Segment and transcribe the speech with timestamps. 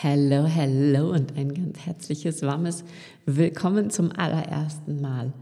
[0.00, 2.84] Hallo, hallo und ein ganz herzliches, warmes
[3.26, 5.32] Willkommen zum allerersten Mal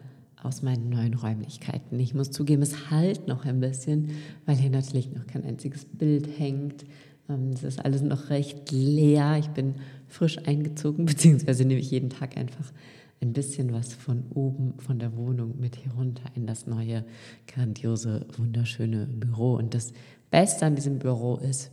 [0.43, 2.01] aus meinen neuen Räumlichkeiten.
[2.01, 4.13] Ich muss zugeben, es halt noch ein bisschen,
[4.47, 6.87] weil hier natürlich noch kein einziges Bild hängt.
[7.29, 9.37] Ähm, es ist alles noch recht leer.
[9.39, 9.75] Ich bin
[10.09, 12.73] frisch eingezogen, beziehungsweise nehme ich jeden Tag einfach
[13.21, 17.05] ein bisschen was von oben, von der Wohnung mit hier runter in das neue,
[17.47, 19.57] grandiose, wunderschöne Büro.
[19.57, 19.93] Und das
[20.31, 21.73] Beste an diesem Büro ist,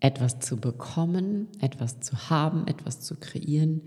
[0.00, 3.82] etwas zu bekommen, etwas zu haben, etwas zu kreieren,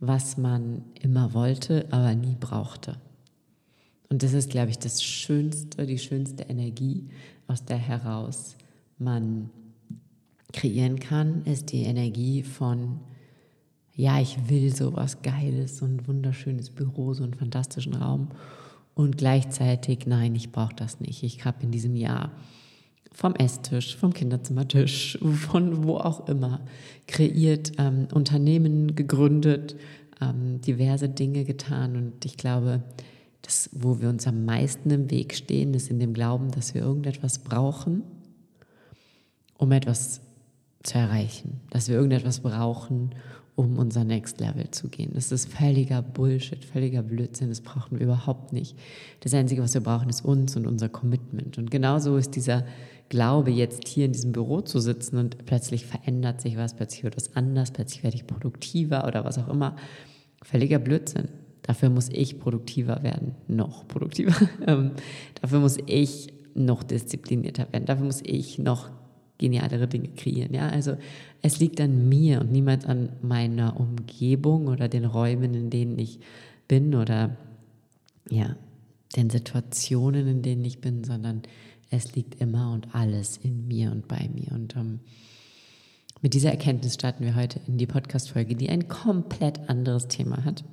[0.00, 2.98] was man immer wollte, aber nie brauchte.
[4.08, 7.08] Und das ist, glaube ich, das Schönste, die schönste Energie,
[7.48, 8.56] aus der heraus
[8.98, 9.50] man
[10.52, 13.00] kreieren kann, ist die Energie von,
[13.94, 18.28] ja, ich will sowas Geiles, so ein wunderschönes Büro, so einen fantastischen Raum.
[18.94, 21.22] Und gleichzeitig, nein, ich brauche das nicht.
[21.22, 22.32] Ich habe in diesem Jahr
[23.16, 26.60] vom Esstisch, vom Kinderzimmertisch, von wo auch immer,
[27.08, 29.74] kreiert, ähm, Unternehmen gegründet,
[30.20, 31.96] ähm, diverse Dinge getan.
[31.96, 32.82] Und ich glaube,
[33.40, 36.82] das, wo wir uns am meisten im Weg stehen, ist in dem Glauben, dass wir
[36.82, 38.02] irgendetwas brauchen,
[39.56, 40.20] um etwas
[40.82, 41.62] zu erreichen.
[41.70, 43.14] Dass wir irgendetwas brauchen,
[43.54, 45.12] um unser Next Level zu gehen.
[45.14, 47.48] Das ist völliger Bullshit, völliger Blödsinn.
[47.48, 48.76] Das brauchen wir überhaupt nicht.
[49.20, 51.56] Das Einzige, was wir brauchen, ist uns und unser Commitment.
[51.56, 52.66] Und genauso ist dieser
[53.08, 57.16] glaube, jetzt hier in diesem Büro zu sitzen und plötzlich verändert sich was, plötzlich wird
[57.16, 59.76] was anders, plötzlich werde ich produktiver oder was auch immer.
[60.42, 61.28] Völliger Blödsinn.
[61.62, 64.34] Dafür muss ich produktiver werden, noch produktiver.
[64.66, 64.92] Ähm,
[65.40, 67.86] dafür muss ich noch disziplinierter werden.
[67.86, 68.90] Dafür muss ich noch
[69.38, 70.54] genialere Dinge kreieren.
[70.54, 70.96] Ja, also
[71.42, 76.20] es liegt an mir und niemals an meiner Umgebung oder den Räumen, in denen ich
[76.68, 77.36] bin oder
[78.30, 78.56] ja,
[79.14, 81.42] den Situationen, in denen ich bin, sondern
[81.96, 84.52] es liegt immer und alles in mir und bei mir.
[84.52, 85.00] Und ähm,
[86.22, 90.64] mit dieser Erkenntnis starten wir heute in die Podcast-Folge, die ein komplett anderes Thema hat.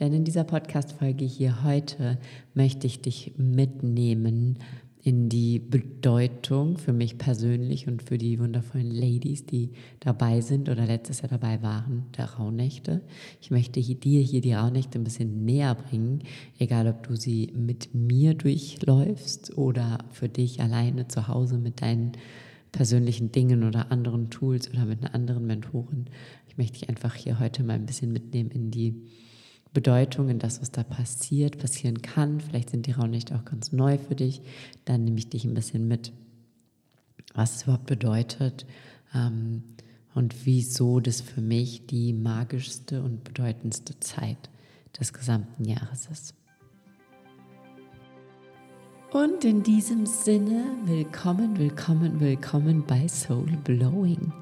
[0.00, 2.18] Denn in dieser Podcast-Folge hier heute
[2.54, 4.58] möchte ich dich mitnehmen
[5.06, 10.84] in die Bedeutung für mich persönlich und für die wundervollen Ladies, die dabei sind oder
[10.84, 13.02] letztes Jahr dabei waren, der Rauhnächte.
[13.40, 16.24] Ich möchte dir hier die Rauhnächte ein bisschen näher bringen,
[16.58, 22.10] egal ob du sie mit mir durchläufst oder für dich alleine zu Hause mit deinen
[22.72, 26.06] persönlichen Dingen oder anderen Tools oder mit einer anderen Mentorin.
[26.48, 29.04] Ich möchte dich einfach hier heute mal ein bisschen mitnehmen in die
[29.76, 32.40] Bedeutung in das, was da passiert, passieren kann.
[32.40, 34.40] Vielleicht sind die Raunächte auch ganz neu für dich.
[34.86, 36.14] Dann nehme ich dich ein bisschen mit,
[37.34, 38.64] was es überhaupt bedeutet
[39.14, 39.64] ähm,
[40.14, 44.48] und wieso das für mich die magischste und bedeutendste Zeit
[44.98, 46.34] des gesamten Jahres ist.
[49.12, 54.32] Und in diesem Sinne, willkommen, willkommen, willkommen bei Soul Blowing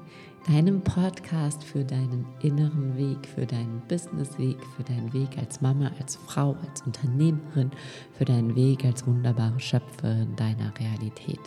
[0.47, 6.17] deinem Podcast für deinen inneren Weg, für deinen Businessweg, für deinen Weg als Mama, als
[6.17, 7.71] Frau, als Unternehmerin,
[8.13, 11.39] für deinen Weg als wunderbare Schöpferin deiner Realität.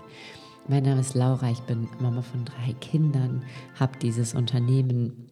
[0.66, 3.44] Mein Name ist Laura, ich bin Mama von drei Kindern,
[3.78, 5.30] habe dieses Unternehmen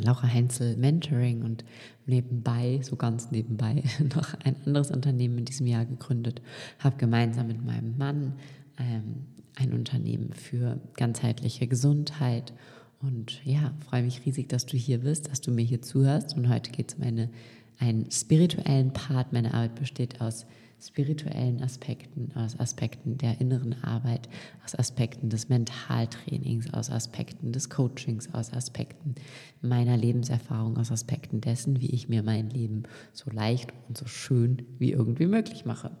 [0.00, 1.64] Laura Heinzel Mentoring und
[2.06, 3.84] nebenbei, so ganz nebenbei,
[4.16, 6.42] noch ein anderes Unternehmen in diesem Jahr gegründet,
[6.80, 8.32] habe gemeinsam mit meinem Mann
[8.78, 9.26] ähm,
[9.56, 12.52] ein Unternehmen für ganzheitliche Gesundheit.
[13.00, 16.36] Und ja, freue mich riesig, dass du hier bist, dass du mir hier zuhörst.
[16.36, 17.30] Und heute geht es um eine,
[17.78, 19.32] einen spirituellen Part.
[19.32, 20.46] Meine Arbeit besteht aus
[20.82, 24.28] spirituellen Aspekten, aus Aspekten der inneren Arbeit,
[24.64, 29.14] aus Aspekten des Mentaltrainings, aus Aspekten des Coachings, aus Aspekten
[29.60, 34.62] meiner Lebenserfahrung, aus Aspekten dessen, wie ich mir mein Leben so leicht und so schön
[34.78, 35.92] wie irgendwie möglich mache.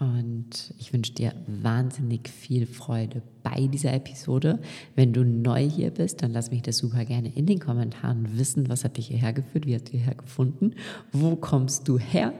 [0.00, 4.58] Und ich wünsche dir wahnsinnig viel Freude bei dieser Episode.
[4.96, 8.70] Wenn du neu hier bist, dann lass mich das super gerne in den Kommentaren wissen.
[8.70, 9.66] Was hat dich hierher geführt?
[9.66, 10.72] Wie hast du hierher gefunden?
[11.12, 12.32] Wo kommst du her?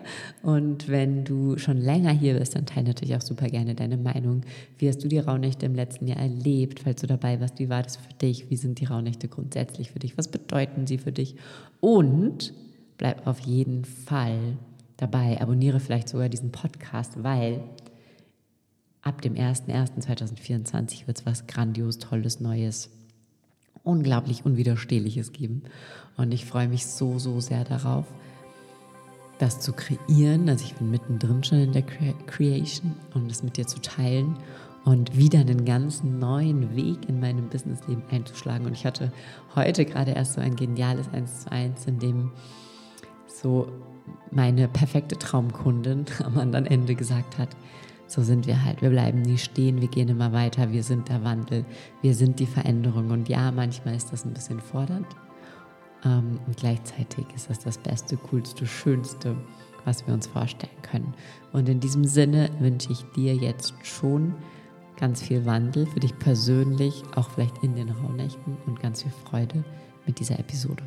[0.43, 4.41] Und wenn du schon länger hier bist, dann teile natürlich auch super gerne deine Meinung.
[4.79, 6.81] Wie hast du die Rauhnächte im letzten Jahr erlebt?
[6.81, 8.49] Falls du dabei warst, wie war das für dich?
[8.49, 10.17] Wie sind die Rauhnächte grundsätzlich für dich?
[10.17, 11.37] Was bedeuten sie für dich?
[11.81, 12.55] Und
[12.97, 14.57] bleib auf jeden Fall
[15.01, 15.41] dabei.
[15.41, 17.63] Abonniere vielleicht sogar diesen Podcast, weil
[19.03, 22.91] ab dem 01.01.2024 wird es was grandios, tolles, Neues,
[23.83, 25.63] unglaublich Unwiderstehliches geben.
[26.17, 28.07] Und ich freue mich so, so sehr darauf,
[29.39, 30.49] das zu kreieren.
[30.49, 34.37] Also ich bin mittendrin schon in der Creation und das mit dir zu teilen
[34.85, 38.67] und wieder einen ganz neuen Weg in meinem Businessleben einzuschlagen.
[38.67, 39.13] Und ich hatte
[39.55, 42.33] heute gerade erst so ein geniales 1 zu 1, in dem
[43.27, 43.69] so
[44.31, 47.51] meine perfekte Traumkundin am anderen Ende gesagt hat,
[48.07, 48.83] so sind wir halt.
[48.83, 51.65] Wir bleiben nie stehen, wir gehen immer weiter, wir sind der Wandel,
[52.03, 53.11] wir sind die Veränderung.
[53.11, 55.07] Und ja, manchmal ist das ein bisschen fordernd.
[56.05, 59.37] Ähm, und gleichzeitig ist das das Beste, Coolste, Schönste,
[59.85, 61.15] was wir uns vorstellen können.
[61.53, 64.35] Und in diesem Sinne wünsche ich dir jetzt schon
[64.97, 69.65] ganz viel Wandel für dich persönlich, auch vielleicht in den Rauhnächten und ganz viel Freude
[70.07, 70.83] mit dieser Episode.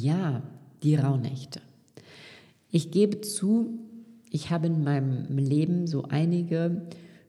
[0.00, 0.42] Ja,
[0.82, 1.60] die Rauhnächte.
[2.70, 3.78] Ich gebe zu,
[4.30, 6.82] ich habe in meinem Leben so einige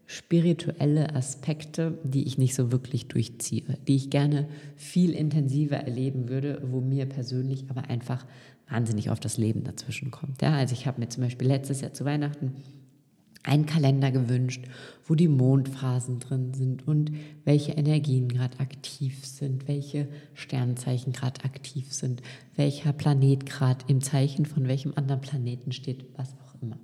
[0.06, 6.62] spirituelle Aspekte, die ich nicht so wirklich durchziehe, die ich gerne viel intensiver erleben würde,
[6.64, 8.26] wo mir persönlich aber einfach
[8.70, 10.42] wahnsinnig auf das Leben dazwischen kommt.
[10.42, 12.56] Ja, also ich habe mir zum Beispiel letztes Jahr zu Weihnachten
[13.44, 14.66] einen Kalender gewünscht,
[15.06, 17.12] wo die Mondphasen drin sind und
[17.46, 22.22] welche Energien gerade aktiv sind, welche Sternzeichen gerade aktiv sind,
[22.56, 26.78] welcher Planet gerade im Zeichen von welchem anderen Planeten steht, was auch immer.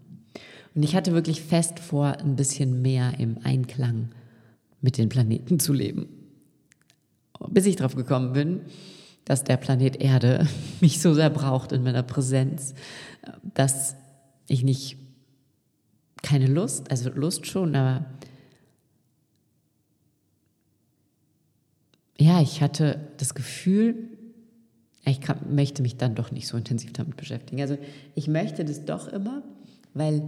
[0.73, 4.09] Und ich hatte wirklich fest vor, ein bisschen mehr im Einklang
[4.81, 6.07] mit den Planeten zu leben.
[7.49, 8.61] Bis ich darauf gekommen bin,
[9.23, 10.47] dass der Planet Erde
[10.81, 12.73] mich so sehr braucht in meiner Präsenz,
[13.53, 13.95] dass
[14.47, 14.97] ich nicht
[16.25, 18.05] keine Lust, also Lust schon, aber
[22.17, 23.95] ja, ich hatte das Gefühl,
[25.05, 27.61] ich kann, möchte mich dann doch nicht so intensiv damit beschäftigen.
[27.61, 27.77] Also
[28.15, 29.43] ich möchte das doch immer,
[29.93, 30.23] weil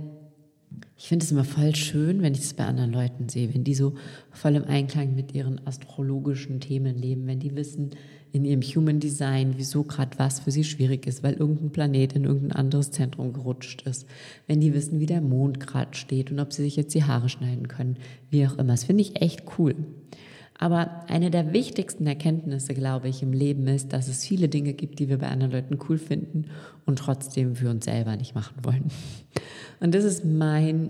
[0.97, 3.73] ich finde es immer voll schön, wenn ich es bei anderen Leuten sehe, wenn die
[3.73, 3.95] so
[4.29, 7.91] voll im Einklang mit ihren astrologischen Themen leben, wenn die wissen
[8.31, 12.25] in ihrem Human Design, wieso gerade was für sie schwierig ist, weil irgendein Planet in
[12.25, 14.05] irgendein anderes Zentrum gerutscht ist,
[14.47, 17.29] wenn die wissen, wie der Mond gerade steht und ob sie sich jetzt die Haare
[17.29, 17.97] schneiden können,
[18.29, 18.73] wie auch immer.
[18.73, 19.75] Das finde ich echt cool.
[20.59, 24.97] Aber eine der wichtigsten Erkenntnisse, glaube ich, im Leben ist, dass es viele Dinge gibt,
[24.99, 26.45] die wir bei anderen Leuten cool finden
[26.85, 28.85] und trotzdem für uns selber nicht machen wollen.
[29.79, 30.89] Und das ist mein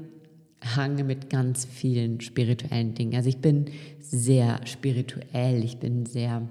[0.76, 3.16] Hang mit ganz vielen spirituellen Dingen.
[3.16, 3.66] Also ich bin
[4.00, 6.48] sehr spirituell, ich bin sehr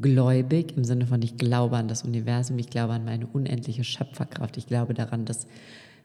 [0.00, 4.56] gläubig im Sinne von, ich glaube an das Universum, ich glaube an meine unendliche Schöpferkraft,
[4.56, 5.46] ich glaube daran, dass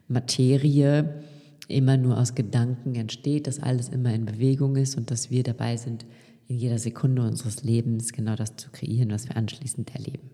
[0.08, 1.22] Materie
[1.68, 5.76] immer nur aus Gedanken entsteht, dass alles immer in Bewegung ist und dass wir dabei
[5.76, 6.04] sind,
[6.46, 10.30] in jeder Sekunde unseres Lebens genau das zu kreieren, was wir anschließend erleben.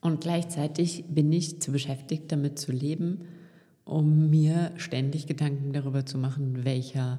[0.00, 3.22] Und gleichzeitig bin ich zu beschäftigt, damit zu leben,
[3.84, 7.18] um mir ständig Gedanken darüber zu machen, welcher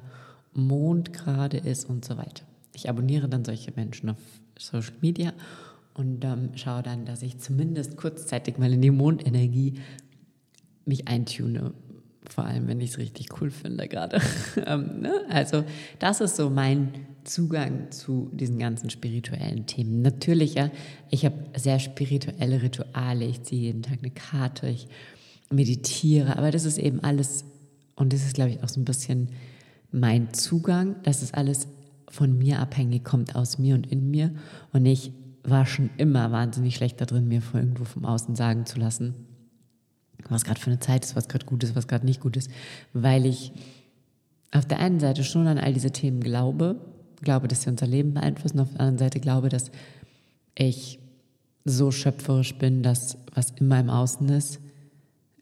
[0.54, 2.44] Mond gerade ist und so weiter.
[2.74, 4.18] Ich abonniere dann solche Menschen auf
[4.62, 5.32] Social Media
[5.94, 9.74] und ähm, schaue dann, dass ich zumindest kurzzeitig mal in die Mondenergie
[10.84, 11.72] mich eintune
[12.28, 14.20] vor allem wenn ich es richtig cool finde gerade.
[14.66, 15.12] ähm, ne?
[15.28, 15.64] Also
[15.98, 16.92] das ist so mein
[17.24, 20.02] Zugang zu diesen ganzen spirituellen Themen.
[20.02, 20.70] Natürlich, ja,
[21.10, 23.24] ich habe sehr spirituelle Rituale.
[23.24, 24.88] Ich ziehe jeden Tag eine Karte, ich
[25.50, 27.44] meditiere, aber das ist eben alles,
[27.94, 29.28] und das ist, glaube ich, auch so ein bisschen
[29.90, 31.68] mein Zugang, dass es alles
[32.12, 34.34] von mir abhängig kommt, aus mir und in mir.
[34.72, 35.12] Und ich
[35.44, 39.14] war schon immer wahnsinnig schlecht da drin, mir von irgendwo vom Außen sagen zu lassen,
[40.28, 42.50] was gerade für eine Zeit ist, was gerade gut ist, was gerade nicht gut ist,
[42.92, 43.52] weil ich
[44.52, 46.76] auf der einen Seite schon an all diese Themen glaube,
[47.22, 49.70] glaube, dass sie unser Leben beeinflussen, auf der anderen Seite glaube, dass
[50.54, 50.98] ich
[51.64, 54.60] so schöpferisch bin, dass was immer im Außen ist,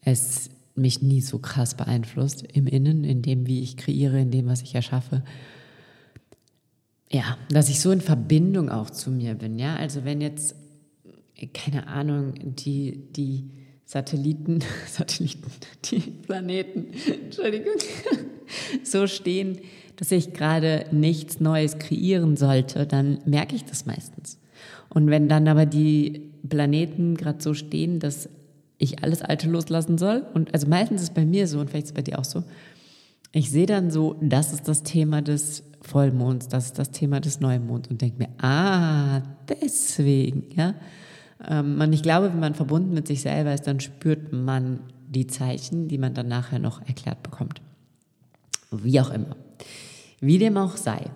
[0.05, 4.47] es mich nie so krass beeinflusst im Innen, in dem, wie ich kreiere, in dem,
[4.47, 5.25] was ich erschaffe.
[7.11, 9.59] Ja, dass ich so in Verbindung auch zu mir bin.
[9.59, 10.55] Ja, also wenn jetzt,
[11.53, 13.51] keine Ahnung, die, die,
[13.91, 15.51] Satelliten, Satelliten,
[15.87, 16.87] die Planeten,
[17.25, 17.75] Entschuldigung,
[18.85, 19.59] so stehen,
[19.97, 24.39] dass ich gerade nichts Neues kreieren sollte, dann merke ich das meistens.
[24.91, 28.29] Und wenn dann aber die Planeten gerade so stehen, dass
[28.79, 31.87] ich alles Alte loslassen soll, und also meistens ist es bei mir so, und vielleicht
[31.87, 32.45] ist es bei dir auch so,
[33.33, 37.41] ich sehe dann so, das ist das Thema des Vollmonds, das ist das Thema des
[37.41, 40.75] Neumonds und denke mir, ah, deswegen, ja.
[41.49, 45.27] Ähm, und ich glaube, wenn man verbunden mit sich selber ist, dann spürt man die
[45.27, 47.63] Zeichen, die man dann nachher noch erklärt bekommt.
[48.71, 49.37] Wie auch immer.
[50.21, 51.07] Wie dem auch sei.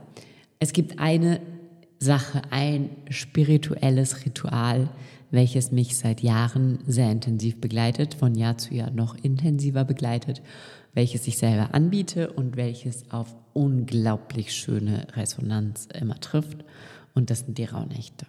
[0.58, 1.40] Es gibt eine
[1.98, 4.88] Sache, ein spirituelles Ritual,
[5.30, 10.42] welches mich seit Jahren sehr intensiv begleitet, von Jahr zu Jahr noch intensiver begleitet,
[10.94, 16.64] welches ich selber anbiete und welches auf unglaublich schöne Resonanz immer trifft.
[17.14, 18.26] Und das sind die Rauhnächte.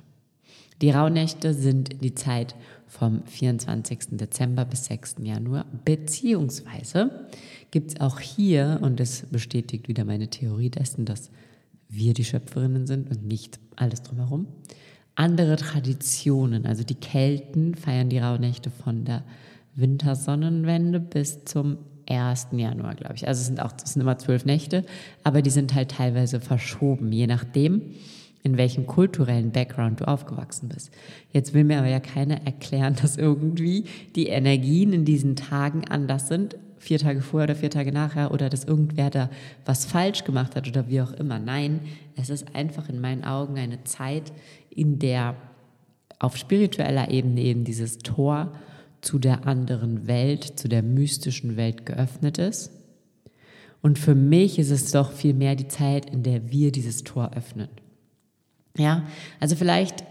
[0.81, 2.55] Die Rauhnächte sind die Zeit
[2.88, 4.17] vom 24.
[4.17, 5.15] Dezember bis 6.
[5.24, 7.27] Januar, beziehungsweise
[7.72, 11.31] gibt es auch hier, und das bestätigt wieder meine Theorie dessen, dass
[11.88, 14.48] wir die Schöpferinnen sind und nicht alles drumherum,
[15.15, 16.65] andere Traditionen.
[16.65, 19.24] Also die Kelten feiern die Rauhnächte von der
[19.75, 22.47] Wintersonnenwende bis zum 1.
[22.51, 23.27] Januar, glaube ich.
[23.27, 24.85] Also es sind auch, es sind immer zwölf Nächte,
[25.24, 27.81] aber die sind halt teilweise verschoben, je nachdem,
[28.43, 30.91] in welchem kulturellen Background du aufgewachsen bist.
[31.33, 33.85] Jetzt will mir aber ja keiner erklären, dass irgendwie
[34.15, 38.50] die Energien in diesen Tagen anders sind, vier Tage vorher oder vier Tage nachher, oder
[38.50, 39.29] dass irgendwer da
[39.65, 41.39] was falsch gemacht hat oder wie auch immer.
[41.39, 41.79] Nein,
[42.15, 44.31] es ist einfach in meinen Augen eine Zeit,
[44.69, 45.35] in der
[46.19, 48.51] auf spiritueller Ebene eben dieses Tor
[49.05, 52.71] zu der anderen Welt, zu der mystischen Welt geöffnet ist.
[53.81, 57.31] Und für mich ist es doch viel mehr die Zeit, in der wir dieses Tor
[57.35, 57.69] öffnen.
[58.75, 59.05] Ja,
[59.39, 60.03] also vielleicht,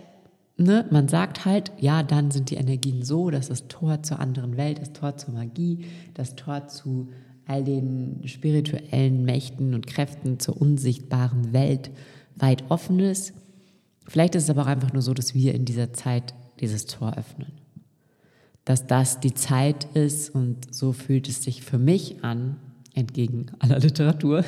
[0.56, 4.56] ne, man sagt halt, ja, dann sind die Energien so, dass das Tor zur anderen
[4.56, 7.08] Welt, das Tor zur Magie, das Tor zu
[7.46, 11.90] all den spirituellen Mächten und Kräften zur unsichtbaren Welt
[12.36, 13.34] weit offen ist.
[14.06, 17.18] Vielleicht ist es aber auch einfach nur so, dass wir in dieser Zeit dieses Tor
[17.18, 17.63] öffnen
[18.64, 22.56] dass das die Zeit ist und so fühlt es sich für mich an,
[22.94, 24.44] entgegen aller Literatur,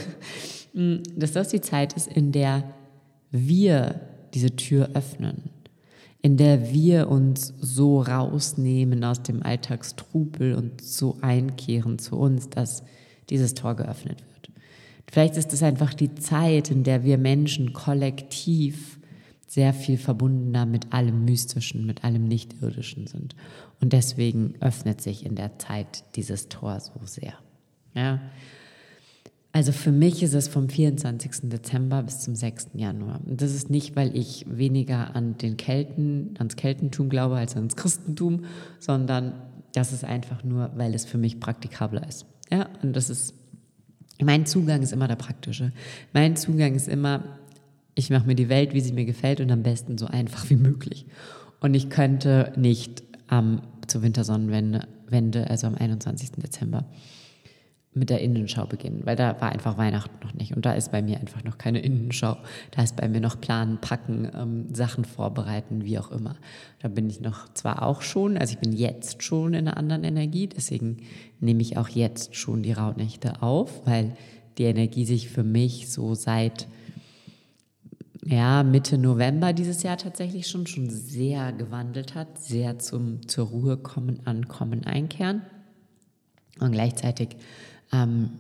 [1.17, 2.75] dass das die Zeit ist, in der
[3.31, 4.01] wir
[4.35, 5.51] diese Tür öffnen,
[6.23, 12.83] in der wir uns so rausnehmen aus dem Alltagstrubel und so einkehren zu uns, dass
[13.29, 14.51] dieses Tor geöffnet wird.
[15.11, 18.99] Vielleicht ist es einfach die Zeit, in der wir Menschen kollektiv
[19.47, 23.37] sehr viel verbundener mit allem Mystischen, mit allem Nichtirdischen sind.
[23.81, 27.35] Und deswegen öffnet sich in der Zeit dieses Tor so sehr.
[27.95, 28.21] Ja.
[29.53, 31.49] Also für mich ist es vom 24.
[31.49, 32.73] Dezember bis zum 6.
[32.75, 33.21] Januar.
[33.25, 37.75] Und das ist nicht, weil ich weniger an den Kelten, ans Keltentum glaube als ans
[37.75, 38.45] Christentum,
[38.81, 39.33] sondern
[39.73, 42.27] das ist einfach nur, weil es für mich praktikabler ist.
[42.51, 43.35] Ja, und das ist,
[44.21, 45.73] mein Zugang ist immer der praktische.
[46.13, 47.39] Mein Zugang ist immer,
[47.97, 50.57] ich mache mir die Welt, wie sie mir gefällt und am besten so einfach wie
[50.57, 51.07] möglich.
[51.61, 56.33] Und ich könnte nicht ähm, zur Wintersonnenwende, Wende, also am 21.
[56.33, 56.85] Dezember,
[57.95, 61.01] mit der Innenschau beginnen, weil da war einfach Weihnachten noch nicht und da ist bei
[61.01, 62.37] mir einfach noch keine Innenschau.
[62.73, 66.37] Da ist bei mir noch Planen, Packen, ähm, Sachen vorbereiten, wie auch immer.
[66.81, 70.05] Da bin ich noch zwar auch schon, also ich bin jetzt schon in einer anderen
[70.05, 70.99] Energie, deswegen
[71.41, 74.13] nehme ich auch jetzt schon die Rauhnächte auf, weil
[74.59, 76.69] die Energie sich für mich so seit
[78.29, 83.77] ja, Mitte November dieses Jahr tatsächlich schon, schon sehr gewandelt hat, sehr zum, zur Ruhe
[83.77, 85.43] kommen, ankommen, einkehren.
[86.59, 87.37] Und gleichzeitig
[87.93, 88.31] ähm,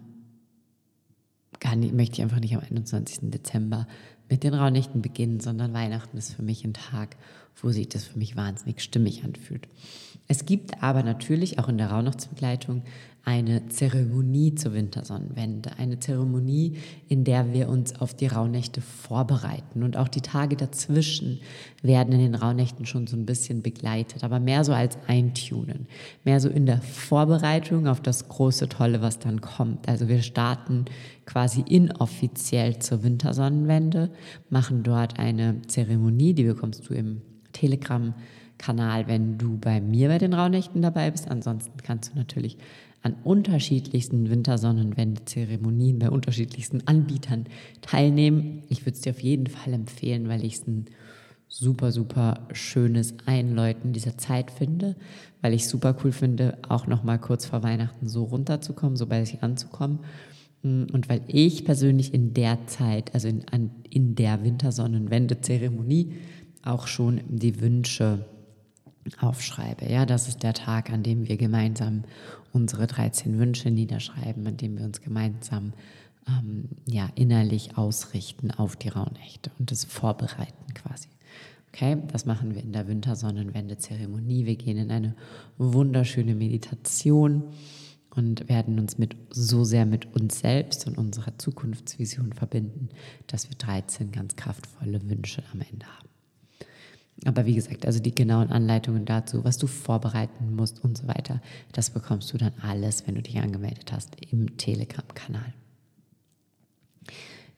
[1.76, 3.30] nicht, möchte ich einfach nicht am 21.
[3.30, 3.86] Dezember
[4.28, 7.16] mit den Rauhnächten beginnen, sondern Weihnachten ist für mich ein Tag,
[7.62, 9.68] wo sich das für mich wahnsinnig stimmig anfühlt.
[10.28, 12.82] Es gibt aber natürlich auch in der Rauhnachtsbegleitung
[13.26, 16.76] eine Zeremonie zur Wintersonnenwende, eine Zeremonie,
[17.08, 19.82] in der wir uns auf die Rauhnächte vorbereiten.
[19.82, 21.40] Und auch die Tage dazwischen
[21.82, 25.88] werden in den Rauhnächten schon so ein bisschen begleitet, aber mehr so als Eintunen,
[26.24, 29.88] mehr so in der Vorbereitung auf das große Tolle, was dann kommt.
[29.88, 30.84] Also wir starten
[31.24, 34.12] quasi inoffiziell zur Wintersonnenwende,
[34.50, 37.22] machen dort eine Zeremonie, die bekommst du im
[38.58, 41.28] Telegram-Kanal, wenn du bei mir bei den Rauhnächten dabei bist.
[41.30, 42.58] Ansonsten kannst du natürlich
[43.02, 47.44] an unterschiedlichsten Wintersonnenwende-Zeremonien bei unterschiedlichsten Anbietern
[47.80, 48.62] teilnehmen.
[48.68, 50.86] Ich würde es dir auf jeden Fall empfehlen, weil ich es ein
[51.48, 54.96] super, super schönes Einläuten dieser Zeit finde,
[55.40, 59.24] weil ich super cool finde, auch noch mal kurz vor Weihnachten so runterzukommen, so bei
[59.24, 60.00] sich anzukommen.
[60.64, 63.44] Und weil ich persönlich in der Zeit, also in,
[63.88, 66.14] in der Wintersonnenwende-Zeremonie,
[66.64, 68.24] auch schon die Wünsche
[69.18, 69.90] aufschreibe.
[69.90, 72.04] Ja, das ist der Tag, an dem wir gemeinsam
[72.52, 75.72] unsere 13 Wünsche niederschreiben, an dem wir uns gemeinsam
[76.28, 81.08] ähm, ja, innerlich ausrichten auf die Rauhnächte und es vorbereiten quasi.
[81.68, 84.46] Okay, das machen wir in der Wintersonnenwende-Zeremonie.
[84.46, 85.14] Wir gehen in eine
[85.58, 87.44] wunderschöne Meditation
[88.14, 92.88] und werden uns mit so sehr mit uns selbst und unserer Zukunftsvision verbinden,
[93.26, 96.05] dass wir 13 ganz kraftvolle Wünsche am Ende haben.
[97.24, 101.40] Aber wie gesagt, also die genauen Anleitungen dazu, was du vorbereiten musst und so weiter,
[101.72, 105.54] das bekommst du dann alles, wenn du dich angemeldet hast, im Telegram-Kanal.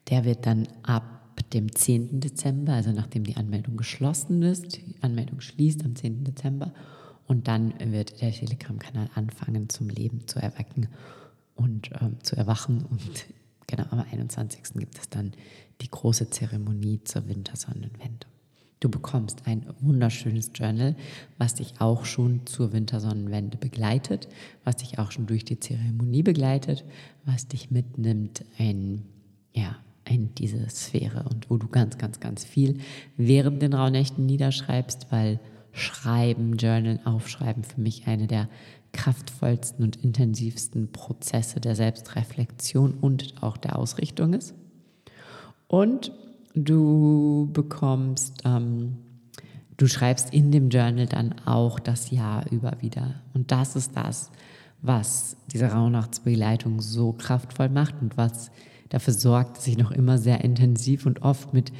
[0.09, 2.21] Der wird dann ab dem 10.
[2.21, 6.23] Dezember, also nachdem die Anmeldung geschlossen ist, die Anmeldung schließt am 10.
[6.23, 6.73] Dezember
[7.27, 10.87] und dann wird der Telegram-Kanal anfangen zum Leben zu erwecken
[11.55, 13.25] und ähm, zu erwachen und
[13.67, 14.63] genau am 21.
[14.75, 15.33] gibt es dann
[15.81, 18.25] die große Zeremonie zur Wintersonnenwende.
[18.79, 20.95] Du bekommst ein wunderschönes Journal,
[21.37, 24.29] was dich auch schon zur Wintersonnenwende begleitet,
[24.63, 26.85] was dich auch schon durch die Zeremonie begleitet,
[27.25, 29.03] was dich mitnimmt in,
[29.53, 29.75] ja,
[30.07, 32.79] in diese Sphäre und wo du ganz, ganz, ganz viel
[33.17, 35.39] während den Rauhnächten niederschreibst, weil
[35.73, 38.49] Schreiben, Journal, Aufschreiben für mich eine der
[38.93, 44.55] kraftvollsten und intensivsten Prozesse der Selbstreflexion und auch der Ausrichtung ist.
[45.67, 46.11] Und
[46.63, 48.97] du bekommst, ähm,
[49.77, 53.21] du schreibst in dem Journal dann auch das Jahr über wieder.
[53.33, 54.31] Und das ist das,
[54.81, 58.51] was diese Rauhnachtsbegleitung so kraftvoll macht und was
[58.89, 61.71] dafür sorgt, dass ich noch immer sehr intensiv und oft mit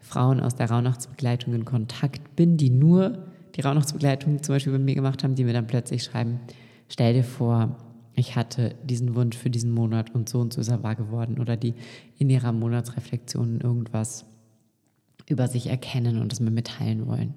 [0.00, 4.94] Frauen aus der Rauhnachtsbegleitung in Kontakt bin, die nur die Rauhnachtsbegleitung zum Beispiel bei mir
[4.94, 6.40] gemacht haben, die mir dann plötzlich schreiben,
[6.88, 7.76] stell dir vor,
[8.18, 11.38] ich hatte diesen Wunsch für diesen Monat und so und so ist er wahr geworden
[11.38, 11.74] oder die
[12.18, 14.24] in ihrer Monatsreflexion irgendwas
[15.28, 17.34] über sich erkennen und es mir mitteilen wollen.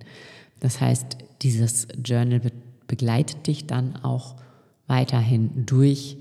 [0.60, 2.42] Das heißt, dieses Journal
[2.88, 4.36] begleitet dich dann auch
[4.88, 6.18] weiterhin durch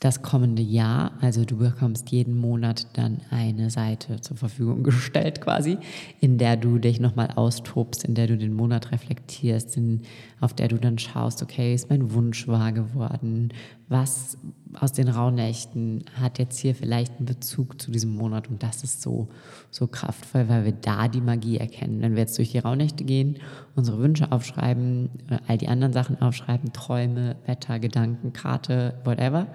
[0.00, 1.12] das kommende Jahr.
[1.20, 5.78] Also du bekommst jeden Monat dann eine Seite zur Verfügung gestellt quasi,
[6.20, 10.02] in der du dich nochmal austobst, in der du den Monat reflektierst, in,
[10.40, 13.52] auf der du dann schaust, okay, ist mein Wunsch wahr geworden?
[13.88, 14.38] Was
[14.74, 18.48] aus den Rauhnächten hat jetzt hier vielleicht einen Bezug zu diesem Monat?
[18.48, 19.28] Und das ist so,
[19.70, 22.00] so kraftvoll, weil wir da die Magie erkennen.
[22.00, 23.36] Wenn wir jetzt durch die Rauhnächte gehen,
[23.74, 29.48] unsere Wünsche aufschreiben, äh, all die anderen Sachen aufschreiben, Träume, Wetter, Gedanken, Karte, whatever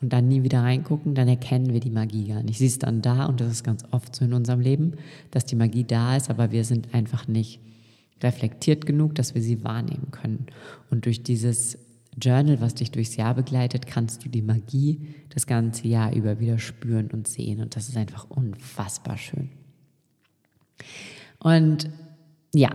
[0.00, 2.58] und dann nie wieder reingucken, dann erkennen wir die Magie gar nicht.
[2.58, 4.94] Sie ist dann da und das ist ganz oft so in unserem Leben,
[5.30, 7.60] dass die Magie da ist, aber wir sind einfach nicht
[8.22, 10.46] reflektiert genug, dass wir sie wahrnehmen können.
[10.90, 11.78] Und durch dieses
[12.20, 16.58] Journal, was dich durchs Jahr begleitet, kannst du die Magie das ganze Jahr über wieder
[16.58, 17.60] spüren und sehen.
[17.60, 19.50] Und das ist einfach unfassbar schön.
[21.38, 21.90] Und
[22.54, 22.70] ja,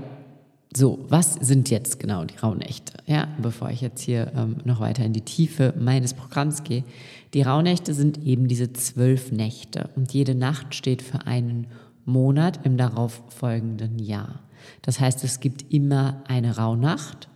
[0.73, 2.93] so, was sind jetzt genau die Rauhnächte?
[3.05, 6.85] Ja, bevor ich jetzt hier ähm, noch weiter in die Tiefe meines Programms gehe.
[7.33, 11.67] Die Rauhnächte sind eben diese zwölf Nächte und jede Nacht steht für einen
[12.05, 14.39] Monat im darauf folgenden Jahr.
[14.81, 17.27] Das heißt, es gibt immer eine Rauhnacht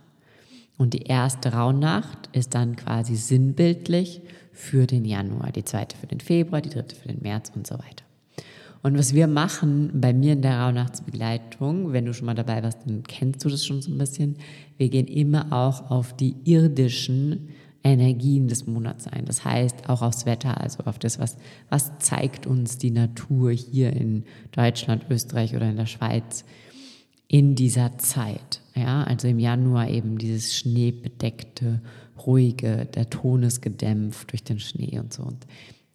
[0.78, 6.20] und die erste Rauhnacht ist dann quasi sinnbildlich für den Januar, die zweite für den
[6.20, 8.05] Februar, die dritte für den März und so weiter.
[8.86, 12.86] Und was wir machen bei mir in der Rauhnachtsbegleitung, wenn du schon mal dabei warst,
[12.86, 14.36] dann kennst du das schon so ein bisschen.
[14.76, 17.48] Wir gehen immer auch auf die irdischen
[17.82, 19.24] Energien des Monats ein.
[19.24, 21.36] Das heißt auch aufs Wetter, also auf das, was,
[21.68, 26.44] was zeigt uns die Natur hier in Deutschland, Österreich oder in der Schweiz
[27.26, 28.60] in dieser Zeit.
[28.76, 31.80] Ja, also im Januar eben dieses schneebedeckte,
[32.24, 35.24] ruhige, der Ton ist gedämpft durch den Schnee und so.
[35.24, 35.44] Und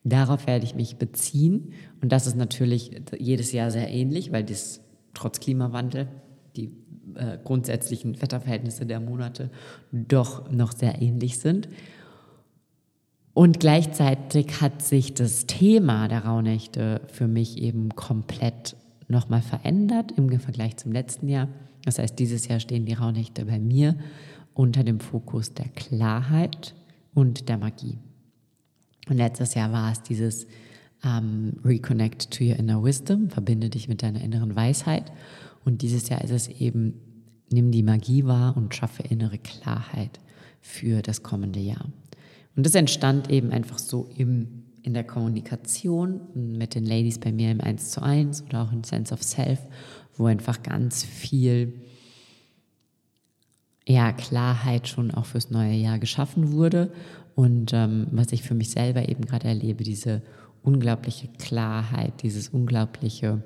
[0.03, 1.73] Darauf werde ich mich beziehen.
[2.01, 4.81] Und das ist natürlich jedes Jahr sehr ähnlich, weil das
[5.13, 6.07] trotz Klimawandel
[6.55, 6.71] die
[7.15, 9.49] äh, grundsätzlichen Wetterverhältnisse der Monate
[9.91, 11.69] doch noch sehr ähnlich sind.
[13.33, 18.75] Und gleichzeitig hat sich das Thema der Rauhnächte für mich eben komplett
[19.07, 21.47] nochmal verändert im Vergleich zum letzten Jahr.
[21.85, 23.95] Das heißt, dieses Jahr stehen die Rauhnächte bei mir
[24.53, 26.75] unter dem Fokus der Klarheit
[27.13, 27.97] und der Magie.
[29.09, 30.47] Und letztes Jahr war es dieses
[31.03, 35.11] ähm, Reconnect to your inner wisdom, verbinde dich mit deiner inneren Weisheit.
[35.65, 36.99] Und dieses Jahr ist es eben,
[37.51, 40.19] nimm die Magie wahr und schaffe innere Klarheit
[40.61, 41.89] für das kommende Jahr.
[42.55, 47.51] Und das entstand eben einfach so im, in der Kommunikation mit den Ladies bei mir
[47.51, 49.59] im 1 zu 1 oder auch im Sense of Self,
[50.17, 51.81] wo einfach ganz viel
[53.91, 56.91] ja, Klarheit schon auch fürs neue Jahr geschaffen wurde
[57.35, 60.21] und ähm, was ich für mich selber eben gerade erlebe, diese
[60.63, 63.43] unglaubliche Klarheit, dieses unglaubliche,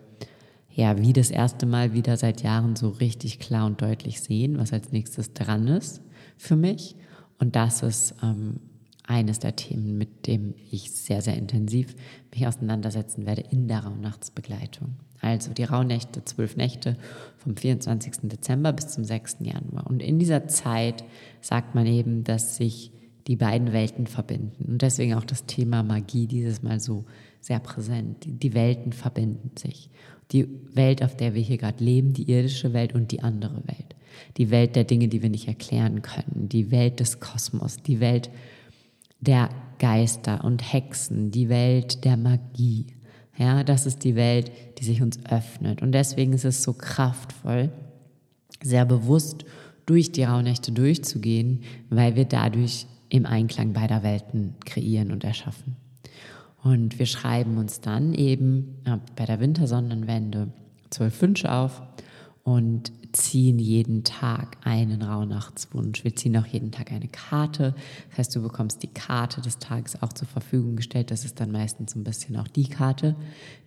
[0.70, 4.74] ja, wie das erste Mal wieder seit Jahren so richtig klar und deutlich sehen, was
[4.74, 6.02] als nächstes dran ist
[6.38, 6.96] für mich.
[7.40, 8.60] Und das ist ähm,
[9.08, 11.96] eines der Themen, mit dem ich sehr, sehr intensiv
[12.34, 14.96] mich auseinandersetzen werde in der Rauhnachtsbegleitung.
[15.22, 16.98] Also die Rauhnächte, zwölf Nächte
[17.38, 18.30] vom 24.
[18.30, 19.38] Dezember bis zum 6.
[19.42, 19.88] Januar.
[19.88, 21.04] Und in dieser Zeit
[21.42, 22.92] sagt man eben, dass sich
[23.28, 24.66] die beiden Welten verbinden.
[24.66, 27.06] Und deswegen auch das Thema Magie dieses Mal so
[27.42, 28.18] sehr präsent.
[28.26, 29.90] Die Welten verbinden sich.
[30.32, 33.96] Die Welt, auf der wir hier gerade leben, die irdische Welt und die andere Welt.
[34.38, 36.50] Die Welt der Dinge, die wir nicht erklären können.
[36.50, 37.78] Die Welt des Kosmos.
[37.78, 38.30] Die Welt
[39.20, 39.50] der
[39.80, 41.32] Geister und Hexen.
[41.32, 42.88] Die Welt der Magie.
[43.38, 45.82] Ja, das ist die Welt, die sich uns öffnet.
[45.82, 47.72] Und deswegen ist es so kraftvoll,
[48.64, 49.46] sehr bewusst
[49.86, 55.76] durch die Rauhnächte durchzugehen, weil wir dadurch im Einklang beider Welten kreieren und erschaffen.
[56.64, 58.78] Und wir schreiben uns dann eben
[59.16, 60.48] bei der Wintersonnenwende
[60.90, 61.84] zwölf Wünsche auf
[62.46, 66.04] und ziehen jeden Tag einen Rauhnachtswunsch.
[66.04, 67.74] Wir ziehen auch jeden Tag eine Karte.
[68.10, 71.10] Das heißt, du bekommst die Karte des Tages auch zur Verfügung gestellt.
[71.10, 73.16] Das ist dann meistens ein bisschen auch die Karte,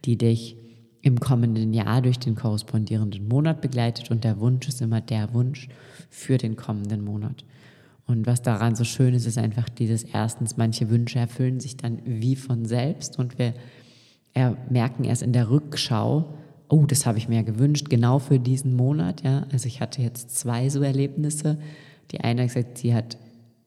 [0.04, 0.56] die dich
[1.02, 4.12] im kommenden Jahr durch den korrespondierenden Monat begleitet.
[4.12, 5.68] Und der Wunsch ist immer der Wunsch
[6.08, 7.44] für den kommenden Monat.
[8.06, 12.00] Und was daran so schön ist, ist einfach dieses erstens, manche Wünsche erfüllen sich dann
[12.04, 13.54] wie von selbst und wir
[14.70, 16.37] merken erst in der Rückschau,
[16.68, 19.22] oh, das habe ich mir gewünscht, genau für diesen Monat.
[19.22, 21.58] Ja, also ich hatte jetzt zwei so Erlebnisse.
[22.10, 23.18] Die eine hat gesagt, sie hat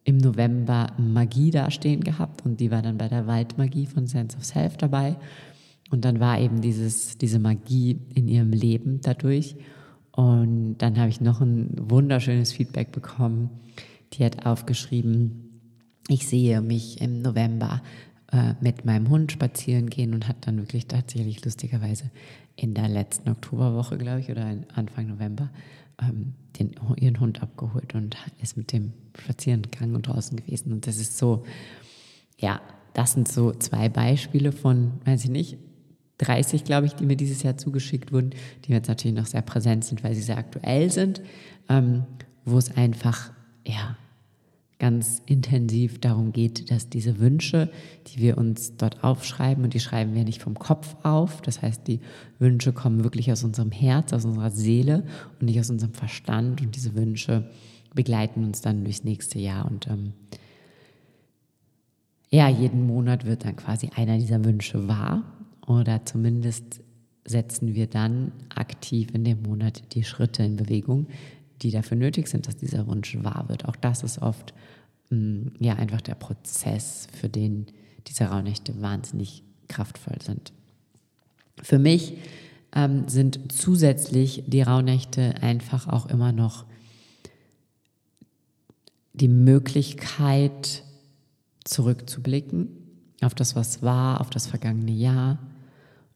[0.03, 4.43] im November Magie dastehen gehabt und die war dann bei der Waldmagie von Sense of
[4.43, 5.15] Self dabei.
[5.91, 9.55] Und dann war eben dieses, diese Magie in ihrem Leben dadurch.
[10.11, 13.49] Und dann habe ich noch ein wunderschönes Feedback bekommen.
[14.13, 15.51] Die hat aufgeschrieben,
[16.07, 17.81] ich sehe mich im November
[18.31, 22.11] äh, mit meinem Hund spazieren gehen und hat dann wirklich tatsächlich lustigerweise
[22.55, 25.49] in der letzten Oktoberwoche, glaube ich, oder Anfang November
[26.01, 30.71] ähm, den, ihren Hund abgeholt und ist mit dem spazieren gegangen und draußen gewesen.
[30.71, 31.45] Und das ist so,
[32.37, 32.61] ja,
[32.93, 35.57] das sind so zwei Beispiele von, weiß ich nicht,
[36.17, 38.31] 30, glaube ich, die mir dieses Jahr zugeschickt wurden,
[38.65, 41.21] die jetzt natürlich noch sehr präsent sind, weil sie sehr aktuell sind,
[41.67, 42.03] ähm,
[42.45, 43.31] wo es einfach,
[43.65, 43.97] ja,
[44.81, 47.69] ganz intensiv darum geht, dass diese Wünsche,
[48.07, 51.87] die wir uns dort aufschreiben, und die schreiben wir nicht vom Kopf auf, das heißt,
[51.87, 51.99] die
[52.39, 55.03] Wünsche kommen wirklich aus unserem Herz, aus unserer Seele
[55.39, 56.61] und nicht aus unserem Verstand.
[56.61, 57.47] Und diese Wünsche
[57.93, 59.69] begleiten uns dann durchs nächste Jahr.
[59.69, 60.13] Und ähm,
[62.31, 65.21] ja, jeden Monat wird dann quasi einer dieser Wünsche wahr
[65.67, 66.81] oder zumindest
[67.23, 71.05] setzen wir dann aktiv in dem Monat die Schritte in Bewegung,
[71.61, 73.65] die dafür nötig sind, dass dieser Wunsch wahr wird.
[73.65, 74.55] Auch das ist oft
[75.60, 77.67] ja einfach der Prozess, für den
[78.08, 80.54] diese Rauhnächte wahnsinnig kraftvoll sind.
[81.62, 82.17] Für mich
[82.74, 86.65] ähm, sind zusätzlich die Rauhnächte einfach auch immer noch
[89.13, 90.84] die Möglichkeit,
[91.63, 92.69] zurückzublicken
[93.21, 95.38] auf das, was war, auf das vergangene Jahr,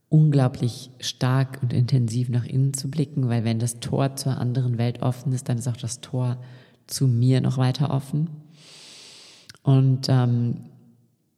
[0.10, 5.02] unglaublich stark und intensiv nach innen zu blicken, weil wenn das Tor zur anderen Welt
[5.02, 6.38] offen ist, dann ist auch das Tor
[6.88, 8.30] zu mir noch weiter offen.
[9.66, 10.58] Und ähm,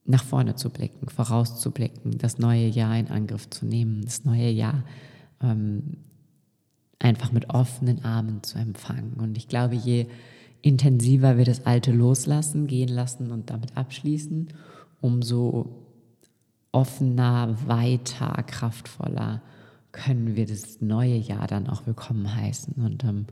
[0.04, 4.84] nach vorne zu blicken, vorauszublicken, das neue Jahr in Angriff zu nehmen, das neue Jahr
[5.42, 5.98] ähm,
[7.00, 9.14] einfach mit offenen Armen zu empfangen.
[9.14, 10.08] Und ich glaube, je
[10.62, 14.50] intensiver wir das Alte loslassen, gehen lassen und damit abschließen,
[15.00, 15.86] umso
[16.74, 19.42] offener, weiter, kraftvoller
[19.94, 23.28] können wir das neue Jahr dann auch willkommen heißen und ähm,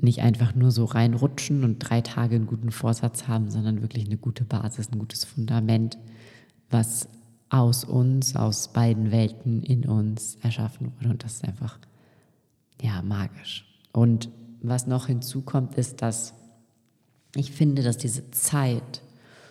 [0.00, 4.16] nicht einfach nur so reinrutschen und drei Tage einen guten Vorsatz haben, sondern wirklich eine
[4.16, 5.98] gute Basis, ein gutes Fundament,
[6.70, 7.08] was
[7.48, 11.10] aus uns, aus beiden Welten in uns erschaffen wurde.
[11.10, 11.78] Und das ist einfach,
[12.82, 13.66] ja, magisch.
[13.92, 14.28] Und
[14.62, 16.34] was noch hinzukommt, ist, dass
[17.36, 19.02] ich finde, dass diese Zeit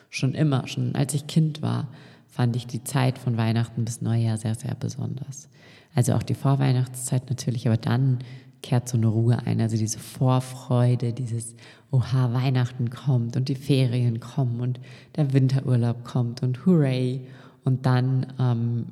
[0.10, 1.88] schon immer, schon als ich Kind war,
[2.28, 5.50] fand ich die Zeit von Weihnachten bis Neujahr sehr, sehr besonders.
[5.96, 8.20] Also auch die Vorweihnachtszeit natürlich, aber dann
[8.64, 11.56] kehrt so eine Ruhe ein, also diese Vorfreude, dieses
[11.92, 14.80] Oha, Weihnachten kommt und die Ferien kommen und
[15.16, 17.28] der Winterurlaub kommt und hooray.
[17.64, 18.86] Und dann ähm,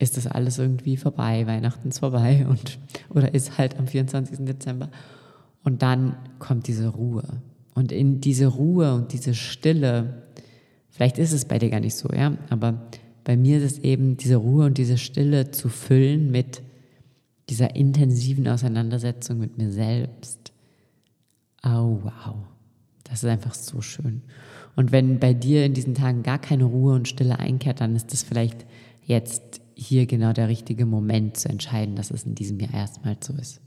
[0.00, 2.78] ist das alles irgendwie vorbei, Weihnachten ist vorbei und
[3.10, 4.38] oder ist halt am 24.
[4.44, 4.88] Dezember.
[5.62, 7.24] Und dann kommt diese Ruhe.
[7.74, 10.24] Und in diese Ruhe und diese Stille,
[10.90, 12.82] vielleicht ist es bei dir gar nicht so, ja, aber
[13.24, 16.62] bei mir ist es eben diese Ruhe und diese Stille zu füllen mit
[17.48, 20.52] dieser intensiven Auseinandersetzung mit mir selbst.
[21.64, 22.36] Oh, wow.
[23.04, 24.22] Das ist einfach so schön.
[24.76, 28.12] Und wenn bei dir in diesen Tagen gar keine Ruhe und Stille einkehrt, dann ist
[28.12, 28.66] das vielleicht
[29.02, 33.34] jetzt hier genau der richtige Moment zu entscheiden, dass es in diesem Jahr erstmal so
[33.34, 33.60] ist.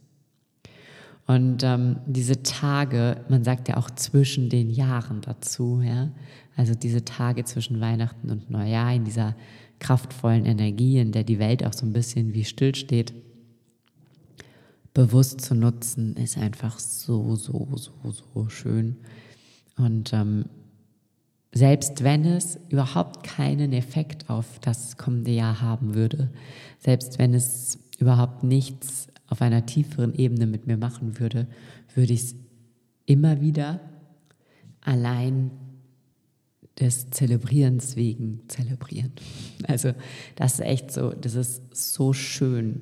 [1.27, 6.09] Und ähm, diese Tage, man sagt ja auch zwischen den Jahren dazu, ja,
[6.55, 9.35] also diese Tage zwischen Weihnachten und Neujahr in dieser
[9.79, 13.13] kraftvollen Energie, in der die Welt auch so ein bisschen wie stillsteht,
[14.97, 18.95] bewusst zu nutzen, ist einfach so, so, so, so schön.
[19.77, 20.45] Und ähm,
[21.53, 26.31] selbst wenn es überhaupt keinen Effekt auf das kommende Jahr haben würde,
[26.79, 31.45] selbst wenn es überhaupt nichts auf einer tieferen Ebene mit mir machen würde,
[31.93, 32.35] würde ich es
[33.05, 33.79] immer wieder
[34.81, 35.51] allein
[36.79, 39.11] des Zelebrierens wegen zelebrieren.
[39.67, 39.93] Also
[40.35, 42.81] das ist echt so, das ist so schön.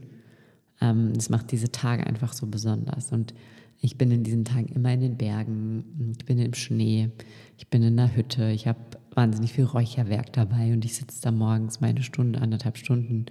[0.81, 3.11] Ähm, das macht diese Tage einfach so besonders.
[3.11, 3.33] Und
[3.79, 7.09] ich bin in diesen Tagen immer in den Bergen, ich bin im Schnee,
[7.57, 8.79] ich bin in der Hütte, ich habe
[9.13, 13.25] wahnsinnig viel Räucherwerk dabei und ich sitze da morgens meine Stunde, anderthalb Stunden.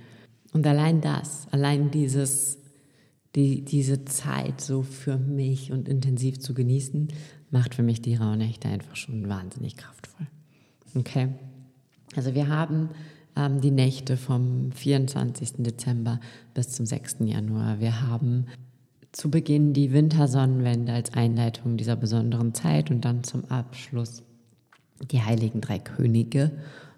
[0.52, 2.59] Und allein das, allein dieses
[3.35, 7.09] die, diese Zeit so für mich und intensiv zu genießen,
[7.50, 10.26] macht für mich die Rauhnächte einfach schon wahnsinnig kraftvoll.
[10.94, 11.28] Okay?
[12.16, 12.90] Also wir haben
[13.36, 15.54] ähm, die Nächte vom 24.
[15.58, 16.20] Dezember
[16.54, 17.16] bis zum 6.
[17.20, 17.80] Januar.
[17.80, 18.46] Wir haben
[19.12, 24.22] zu Beginn die Wintersonnenwende als Einleitung dieser besonderen Zeit und dann zum Abschluss
[25.10, 26.50] die heiligen drei Könige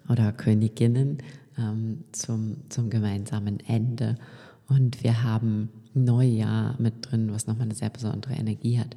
[0.09, 1.19] oder Königinnen
[1.57, 4.15] ähm, zum, zum gemeinsamen Ende.
[4.67, 8.95] Und wir haben Neujahr mit drin, was nochmal eine sehr besondere Energie hat.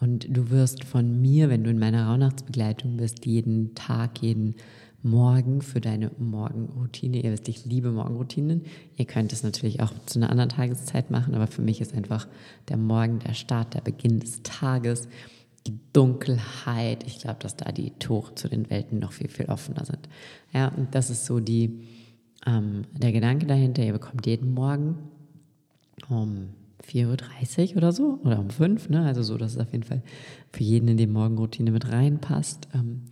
[0.00, 4.54] Und du wirst von mir, wenn du in meiner Rauhnachtsbegleitung bist, jeden Tag, jeden
[5.02, 7.22] Morgen für deine Morgenroutine.
[7.22, 8.64] Ihr wisst, ich liebe Morgenroutinen.
[8.96, 12.28] Ihr könnt es natürlich auch zu einer anderen Tageszeit machen, aber für mich ist einfach
[12.68, 15.08] der Morgen der Start, der Beginn des Tages,
[15.66, 17.06] die Dunkelheit.
[17.06, 20.08] Ich glaube, dass da die Tore zu den Welten noch viel, viel offener sind.
[20.52, 21.80] Ja, und das ist so die,
[22.46, 23.82] ähm, der Gedanke dahinter.
[23.82, 24.98] Ihr bekommt jeden Morgen
[26.10, 26.50] um
[26.86, 29.04] 4.30 Uhr oder so oder um 5 ne?
[29.04, 30.02] also so, dass es auf jeden Fall
[30.52, 32.68] für jeden in die Morgenroutine mit reinpasst.
[32.74, 33.02] Ähm,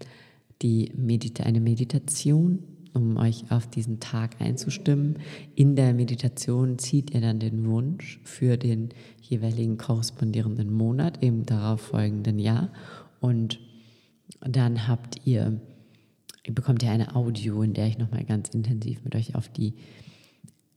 [0.63, 2.61] die Medita eine Meditation,
[2.95, 5.19] um euch auf diesen Tag einzustimmen.
[5.55, 8.89] In der Meditation zieht ihr dann den Wunsch für den
[9.21, 12.71] jeweiligen korrespondierenden Monat im darauffolgenden Jahr
[13.21, 13.61] und
[14.41, 15.61] dann habt ihr,
[16.51, 19.75] bekommt ihr eine Audio, in der ich nochmal ganz intensiv mit euch auf die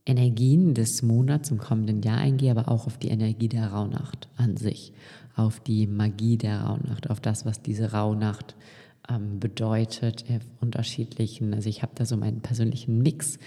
[0.05, 4.57] Energien des Monats im kommenden Jahr eingehe, aber auch auf die Energie der Rauhnacht an
[4.57, 4.93] sich,
[5.35, 8.55] auf die Magie der Rauhnacht, auf das, was diese Rauhnacht
[9.09, 13.39] ähm, bedeutet, in unterschiedlichen, also ich habe da so meinen persönlichen Mix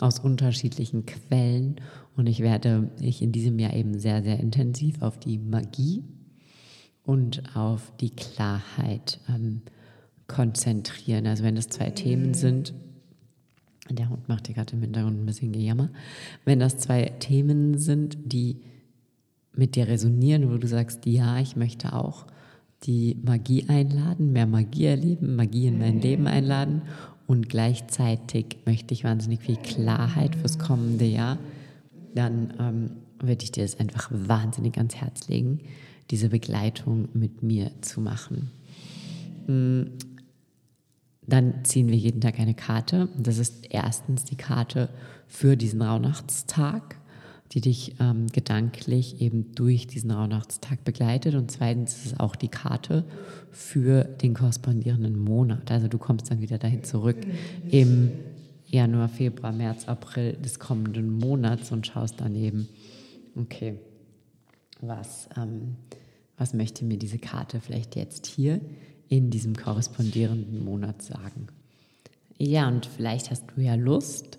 [0.00, 1.76] aus unterschiedlichen Quellen
[2.16, 6.04] und ich werde mich in diesem Jahr eben sehr, sehr intensiv auf die Magie
[7.04, 9.62] und auf die Klarheit ähm,
[10.26, 11.26] konzentrieren.
[11.26, 12.74] Also wenn das zwei Themen sind,
[13.90, 15.90] der Hund macht hier gerade im Hintergrund ein bisschen Gejammer.
[16.44, 18.62] Wenn das zwei Themen sind, die
[19.52, 22.26] mit dir resonieren, wo du sagst, ja, ich möchte auch
[22.86, 26.82] die Magie einladen, mehr Magie erleben, Magie in mein Leben einladen
[27.26, 31.38] und gleichzeitig möchte ich wahnsinnig viel Klarheit fürs kommende Jahr,
[32.14, 35.60] dann ähm, würde ich dir das einfach wahnsinnig ans Herz legen,
[36.10, 38.50] diese Begleitung mit mir zu machen.
[39.46, 39.90] Hm,
[41.26, 43.08] dann ziehen wir jeden Tag eine Karte.
[43.18, 44.90] Das ist erstens die Karte
[45.26, 46.96] für diesen Rauhnachtstag,
[47.54, 51.36] die dich ähm, gedanklich eben durch diesen Rauhnachtstag begleitet.
[51.36, 53.04] Und zweitens ist es auch die Karte
[53.52, 55.70] für den korrespondierenden Monat.
[55.70, 57.18] Also du kommst dann wieder dahin zurück
[57.70, 58.10] im
[58.66, 62.68] Januar, Februar, März, April des kommenden Monats und schaust dann eben,
[63.36, 63.78] okay,
[64.80, 65.76] was, ähm,
[66.36, 68.60] was möchte mir diese Karte vielleicht jetzt hier
[69.08, 71.46] in diesem korrespondierenden Monat sagen.
[72.36, 74.38] Ja, und vielleicht hast du ja Lust,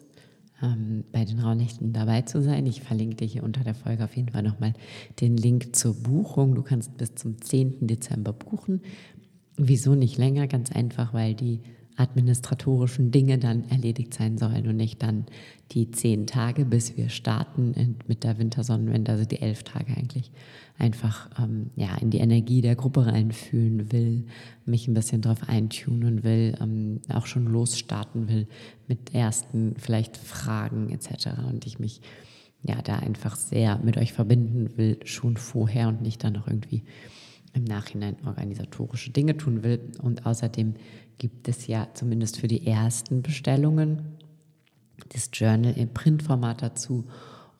[0.61, 2.65] ähm, bei den Raunächten dabei zu sein.
[2.65, 4.73] Ich verlinke dir hier unter der Folge auf jeden Fall nochmal
[5.19, 6.55] den Link zur Buchung.
[6.55, 7.87] Du kannst bis zum 10.
[7.87, 8.81] Dezember buchen.
[9.57, 10.47] Wieso nicht länger?
[10.47, 11.61] Ganz einfach, weil die
[11.97, 15.25] administratorischen Dinge dann erledigt sein sollen und nicht dann
[15.71, 20.31] die zehn Tage, bis wir starten mit der Wintersonnenwende, also die elf Tage eigentlich,
[20.77, 24.25] einfach ähm, ja, in die Energie der Gruppe reinfühlen will,
[24.65, 28.47] mich ein bisschen drauf eintunen will, ähm, auch schon losstarten will
[28.87, 31.29] mit ersten vielleicht Fragen etc.
[31.47, 32.01] Und ich mich
[32.61, 36.83] ja da einfach sehr mit euch verbinden will, schon vorher und nicht dann noch irgendwie
[37.53, 39.79] im Nachhinein organisatorische Dinge tun will.
[40.01, 40.73] Und außerdem
[41.17, 44.17] gibt es ja zumindest für die ersten Bestellungen
[45.09, 47.05] das Journal im Printformat dazu.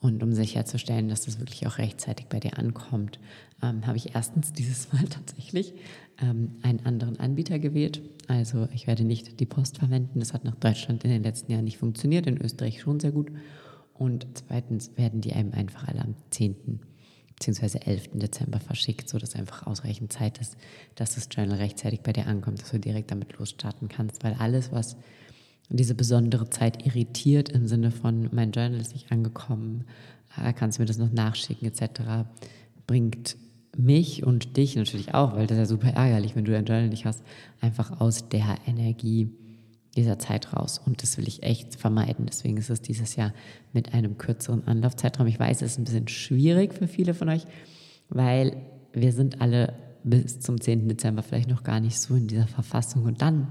[0.02, 3.20] Und um sicherzustellen, dass das wirklich auch rechtzeitig bei dir ankommt,
[3.64, 5.74] ähm, habe ich erstens dieses Mal tatsächlich
[6.22, 8.02] ähm, einen anderen Anbieter gewählt.
[8.28, 10.20] Also ich werde nicht die Post verwenden.
[10.20, 13.32] Das hat nach Deutschland in den letzten Jahren nicht funktioniert, in Österreich schon sehr gut.
[13.94, 16.56] Und zweitens werden die einem einfach alle am 10
[17.40, 17.80] bzw.
[17.86, 18.10] 11.
[18.14, 20.58] Dezember verschickt, sodass einfach ausreichend Zeit ist,
[20.96, 24.24] dass das Journal rechtzeitig bei dir ankommt, dass du direkt damit losstarten kannst.
[24.24, 24.98] Weil alles, was
[25.70, 29.86] diese besondere Zeit irritiert, im Sinne von mein Journal ist nicht angekommen,
[30.38, 32.28] äh, kannst du mir das noch nachschicken etc.,
[32.88, 33.36] bringt
[33.78, 36.88] mich und dich natürlich auch, weil das ist ja super ärgerlich, wenn du dein Journal
[36.88, 37.24] nicht hast,
[37.60, 39.30] einfach aus der Energie
[39.96, 40.82] dieser Zeit raus.
[40.84, 42.26] Und das will ich echt vermeiden.
[42.26, 43.34] Deswegen ist es dieses Jahr
[43.74, 45.28] mit einem kürzeren Anlaufzeitraum.
[45.28, 47.46] Ich weiß, es ist ein bisschen schwierig für viele von euch,
[48.10, 48.58] weil
[48.94, 50.88] wir sind alle bis zum 10.
[50.88, 53.04] Dezember vielleicht noch gar nicht so in dieser Verfassung.
[53.04, 53.48] Und dann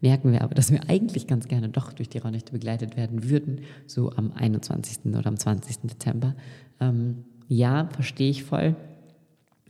[0.00, 3.62] merken wir aber, dass wir eigentlich ganz gerne doch durch die Raunächte begleitet werden würden,
[3.86, 5.06] so am 21.
[5.06, 5.78] oder am 20.
[5.82, 6.34] Dezember.
[6.80, 8.76] Ähm, ja, verstehe ich voll.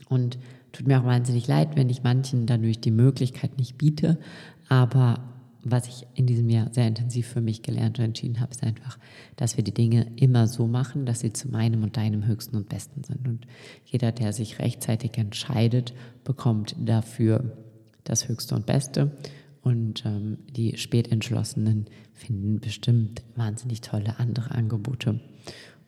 [0.09, 0.37] Und
[0.71, 4.19] tut mir auch wahnsinnig leid, wenn ich manchen dadurch die Möglichkeit nicht biete.
[4.67, 5.34] Aber
[5.67, 8.99] was ich in diesem Jahr sehr intensiv für mich gelernt und entschieden habe, ist einfach,
[9.35, 12.69] dass wir die Dinge immer so machen, dass sie zu meinem und deinem höchsten und
[12.69, 13.27] besten sind.
[13.27, 13.47] Und
[13.83, 17.57] jeder, der sich rechtzeitig entscheidet, bekommt dafür
[18.03, 19.17] das Höchste und Beste.
[19.63, 25.19] Und ähm, die Spätentschlossenen finden bestimmt wahnsinnig tolle andere Angebote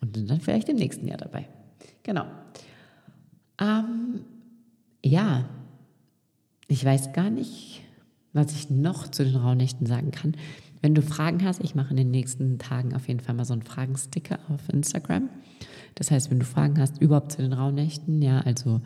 [0.02, 1.48] und sind dann vielleicht im nächsten Jahr dabei.
[2.02, 2.26] Genau.
[3.62, 4.22] Ähm,
[5.06, 5.48] ja,
[6.68, 7.84] ich weiß gar nicht,
[8.38, 10.36] was ich noch zu den Rauhnächten sagen kann.
[10.82, 13.54] Wenn du Fragen hast, ich mache in den nächsten Tagen auf jeden Fall mal so
[13.54, 15.30] einen Fragensticker auf Instagram.
[15.96, 18.82] Das heißt, wenn du Fragen hast überhaupt zu den Rauhnächten, ja, also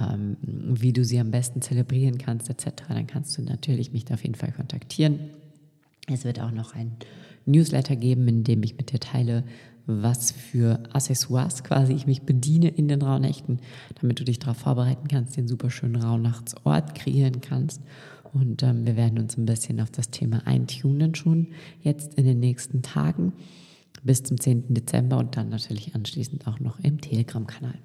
[0.00, 4.14] ähm, wie du sie am besten zelebrieren kannst, etc., dann kannst du natürlich mich da
[4.14, 5.20] auf jeden Fall kontaktieren.
[6.10, 6.96] Es wird auch noch ein
[7.46, 9.44] Newsletter geben, in dem ich mit dir teile,
[9.86, 13.60] was für Accessoires quasi ich mich bediene in den Rauhnächten,
[14.00, 17.82] damit du dich darauf vorbereiten kannst, den super schönen Rauhnachtsort kreieren kannst.
[18.34, 21.48] Und ähm, wir werden uns ein bisschen auf das Thema eintunen schon
[21.80, 23.32] jetzt in den nächsten Tagen
[24.02, 24.74] bis zum 10.
[24.74, 27.78] Dezember und dann natürlich anschließend auch noch im Telegram-Kanal.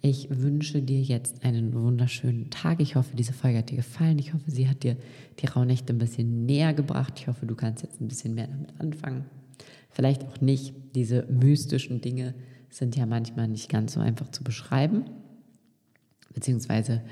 [0.00, 2.80] Ich wünsche dir jetzt einen wunderschönen Tag.
[2.80, 4.18] Ich hoffe, diese Folge hat dir gefallen.
[4.18, 4.96] Ich hoffe, sie hat dir
[5.40, 7.14] die Rauhnächte ein bisschen näher gebracht.
[7.16, 9.24] Ich hoffe, du kannst jetzt ein bisschen mehr damit anfangen.
[9.90, 10.74] Vielleicht auch nicht.
[10.94, 12.34] Diese mystischen Dinge
[12.70, 15.04] sind ja manchmal nicht ganz so einfach zu beschreiben.
[16.32, 17.02] Beziehungsweise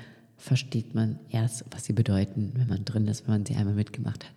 [0.43, 4.25] versteht man erst, was sie bedeuten, wenn man drin ist, wenn man sie einmal mitgemacht
[4.25, 4.33] hat.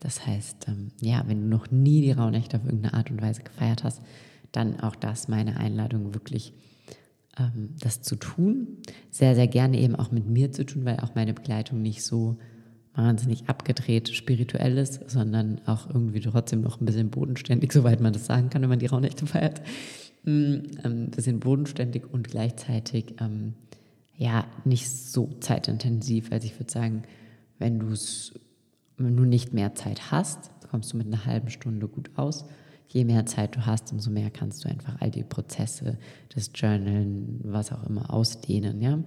[0.00, 3.44] Das heißt, ähm, ja, wenn du noch nie die Rauhnächte auf irgendeine Art und Weise
[3.44, 4.02] gefeiert hast,
[4.50, 6.54] dann auch das meine Einladung wirklich
[7.38, 8.78] ähm, das zu tun.
[9.10, 12.36] Sehr, sehr gerne eben auch mit mir zu tun, weil auch meine Begleitung nicht so
[12.96, 18.26] wahnsinnig abgedreht spirituell ist, sondern auch irgendwie trotzdem noch ein bisschen bodenständig, soweit man das
[18.26, 19.62] sagen kann, wenn man die Rauhnächte feiert.
[20.24, 23.54] Mm, ein bisschen bodenständig und gleichzeitig ähm,
[24.16, 26.30] ja nicht so zeitintensiv.
[26.32, 27.02] Also ich würde sagen,
[27.58, 28.38] wenn du es,
[28.96, 32.44] du nicht mehr Zeit hast, kommst du mit einer halben Stunde gut aus
[32.94, 35.98] je mehr Zeit du hast, umso mehr kannst du einfach all die Prozesse,
[36.34, 38.98] das Journalen, was auch immer ausdehnen, ja.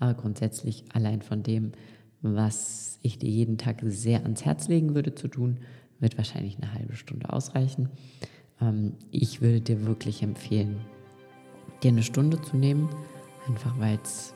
[0.00, 1.72] Aber grundsätzlich allein von dem,
[2.20, 5.58] was ich dir jeden Tag sehr ans Herz legen würde zu tun,
[6.00, 7.88] wird wahrscheinlich eine halbe Stunde ausreichen.
[8.60, 10.80] Ähm, ich würde dir wirklich empfehlen,
[11.84, 12.88] dir eine Stunde zu nehmen,
[13.46, 14.34] einfach weil es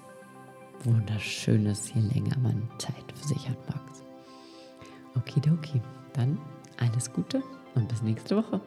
[0.85, 4.03] wunderschön ist, je länger man Zeit für sich hat, Max.
[5.17, 5.81] Okidoki,
[6.13, 6.39] dann
[6.79, 7.43] alles Gute
[7.75, 8.61] und bis nächste Woche.